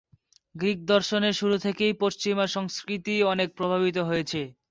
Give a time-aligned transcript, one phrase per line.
[0.55, 4.41] Greek দর্শনের শুরু থেকেই পশ্চিমা সংস্কৃতি অনেক প্রভাবিত হয়েছে।